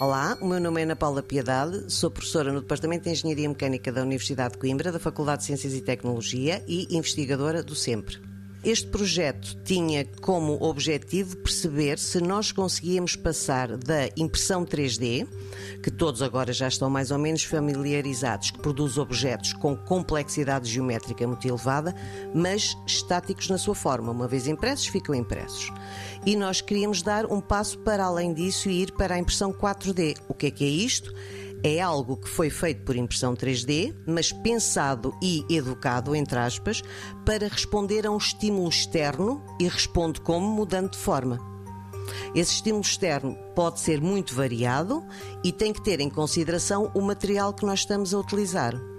Olá, 0.00 0.34
o 0.40 0.46
meu 0.46 0.58
nome 0.58 0.80
é 0.80 0.84
Ana 0.84 0.96
Paula 0.96 1.22
Piedade, 1.22 1.92
sou 1.92 2.10
professora 2.10 2.50
no 2.50 2.62
Departamento 2.62 3.04
de 3.04 3.10
Engenharia 3.10 3.46
Mecânica 3.46 3.92
da 3.92 4.00
Universidade 4.00 4.54
de 4.54 4.58
Coimbra, 4.58 4.90
da 4.90 4.98
Faculdade 4.98 5.40
de 5.40 5.44
Ciências 5.44 5.74
e 5.74 5.82
Tecnologia 5.82 6.64
e 6.66 6.86
investigadora 6.96 7.62
do 7.62 7.74
SEMPRE. 7.74 8.18
Este 8.62 8.88
projeto 8.88 9.56
tinha 9.64 10.04
como 10.20 10.62
objetivo 10.62 11.34
perceber 11.38 11.98
se 11.98 12.20
nós 12.20 12.52
conseguíamos 12.52 13.16
passar 13.16 13.74
da 13.78 14.08
impressão 14.18 14.66
3D, 14.66 15.26
que 15.82 15.90
todos 15.90 16.20
agora 16.20 16.52
já 16.52 16.68
estão 16.68 16.90
mais 16.90 17.10
ou 17.10 17.18
menos 17.18 17.42
familiarizados, 17.42 18.50
que 18.50 18.58
produz 18.58 18.98
objetos 18.98 19.54
com 19.54 19.74
complexidade 19.74 20.70
geométrica 20.70 21.26
muito 21.26 21.48
elevada, 21.48 21.94
mas 22.34 22.76
estáticos 22.86 23.48
na 23.48 23.56
sua 23.56 23.74
forma. 23.74 24.12
Uma 24.12 24.28
vez 24.28 24.46
impressos, 24.46 24.88
ficam 24.88 25.14
impressos. 25.14 25.72
E 26.26 26.36
nós 26.36 26.60
queríamos 26.60 27.00
dar 27.00 27.24
um 27.24 27.40
passo 27.40 27.78
para 27.78 28.04
além 28.04 28.34
disso 28.34 28.68
e 28.68 28.82
ir 28.82 28.92
para 28.92 29.14
a 29.14 29.18
impressão 29.18 29.54
4D. 29.54 30.18
O 30.28 30.34
que 30.34 30.46
é 30.46 30.50
que 30.50 30.64
é 30.64 30.68
isto? 30.68 31.14
É 31.62 31.80
algo 31.80 32.16
que 32.16 32.28
foi 32.28 32.50
feito 32.50 32.82
por 32.82 32.96
impressão 32.96 33.34
3D, 33.34 33.94
mas 34.06 34.32
pensado 34.32 35.14
e 35.22 35.44
educado, 35.48 36.14
entre 36.14 36.38
aspas, 36.38 36.82
para 37.24 37.48
responder 37.48 38.06
a 38.06 38.10
um 38.10 38.16
estímulo 38.16 38.68
externo 38.68 39.42
e 39.60 39.68
responde 39.68 40.20
como 40.20 40.48
mudando 40.48 40.90
de 40.92 40.98
forma. 40.98 41.38
Esse 42.34 42.54
estímulo 42.54 42.82
externo 42.82 43.36
pode 43.54 43.80
ser 43.80 44.00
muito 44.00 44.34
variado 44.34 45.04
e 45.44 45.52
tem 45.52 45.72
que 45.72 45.82
ter 45.82 46.00
em 46.00 46.08
consideração 46.08 46.90
o 46.94 47.00
material 47.00 47.52
que 47.52 47.66
nós 47.66 47.80
estamos 47.80 48.14
a 48.14 48.18
utilizar. 48.18 48.89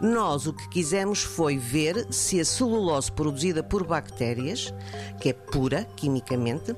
Nós 0.00 0.46
o 0.46 0.52
que 0.52 0.68
quisemos 0.68 1.22
foi 1.22 1.58
ver 1.58 2.06
se 2.10 2.38
a 2.38 2.44
celulose 2.44 3.10
produzida 3.10 3.62
por 3.62 3.84
bactérias, 3.84 4.72
que 5.20 5.30
é 5.30 5.32
pura 5.32 5.84
quimicamente, 5.96 6.74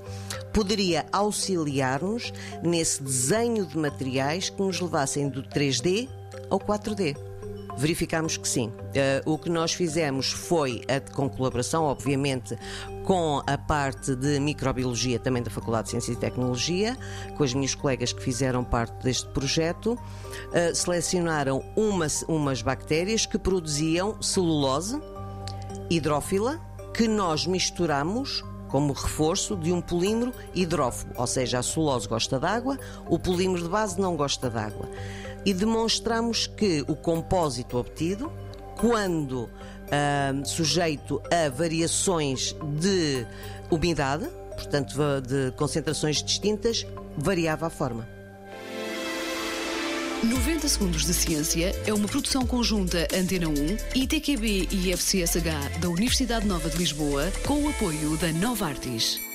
poderia 0.53 1.07
auxiliar-nos 1.13 2.33
nesse 2.63 3.03
desenho 3.03 3.67
de 3.67 3.77
materiais 3.77 4.49
que 4.49 4.63
nos 4.63 4.81
levassem 4.81 5.29
do 5.29 5.43
3D 5.43 6.09
ao 6.49 6.59
4D. 6.59 7.30
Verificámos 7.77 8.37
que 8.37 8.49
sim. 8.49 8.69
Uh, 8.69 9.33
o 9.33 9.39
que 9.39 9.49
nós 9.49 9.73
fizemos 9.73 10.31
foi, 10.31 10.83
a, 10.89 11.01
com 11.13 11.29
colaboração, 11.29 11.85
obviamente, 11.85 12.57
com 13.05 13.43
a 13.47 13.57
parte 13.57 14.15
de 14.15 14.39
microbiologia 14.39 15.19
também 15.19 15.43
da 15.43 15.51
Faculdade 15.51 15.85
de 15.85 15.91
Ciências 15.91 16.17
e 16.17 16.21
Tecnologia, 16.21 16.97
com 17.37 17.45
as 17.45 17.55
minhas 17.55 17.75
colegas 17.75 18.13
que 18.13 18.23
fizeram 18.23 18.63
parte 18.63 19.03
deste 19.03 19.29
projeto, 19.29 19.93
uh, 19.93 20.75
selecionaram 20.75 21.65
umas, 21.77 22.23
umas 22.29 22.63
bactérias 22.63 23.27
que 23.27 23.39
produziam 23.39 24.21
celulose 24.23 25.01
hidrófila 25.89 26.61
que 26.95 27.09
nós 27.09 27.47
misturamos 27.47 28.45
como 28.69 28.93
reforço 28.93 29.57
de 29.57 29.73
um 29.73 29.81
polímero 29.81 30.33
hidrófobo, 30.55 31.13
ou 31.17 31.27
seja, 31.27 31.59
a 31.59 31.63
celulose 31.63 32.09
gosta 32.09 32.39
de 32.39 32.47
água, 32.47 32.79
o 33.09 33.19
polímero 33.19 33.63
de 33.63 33.69
base 33.69 34.01
não 34.01 34.17
gosta 34.17 34.49
de 34.49 34.57
água. 34.57 34.89
E 35.45 35.55
demonstramos 35.55 36.47
que 36.47 36.85
o 36.87 36.95
compósito 36.95 37.79
obtido, 37.79 38.31
quando 38.77 39.45
uh, 39.45 40.47
sujeito 40.47 41.23
a 41.31 41.49
variações 41.49 42.55
de 42.79 43.27
umidade, 43.71 44.29
portanto 44.55 44.95
de 45.27 45.53
concentrações 45.57 46.23
distintas, 46.23 46.87
variava 47.17 47.67
a 47.67 47.71
forma. 47.71 48.07
90 50.23 50.69
Segundos 50.69 51.07
de 51.07 51.15
Ciência 51.15 51.75
é 51.87 51.95
uma 51.95 52.07
produção 52.07 52.47
conjunta 52.47 53.09
Antena 53.15 53.49
1, 53.49 53.53
ITQB 54.03 54.69
e 54.71 54.93
FCSH 54.93 55.79
da 55.81 55.89
Universidade 55.89 56.47
Nova 56.47 56.69
de 56.69 56.77
Lisboa, 56.77 57.33
com 57.47 57.63
o 57.63 57.71
apoio 57.71 58.19
da 58.19 58.31
Nova 58.33 58.67
Artis. 58.67 59.30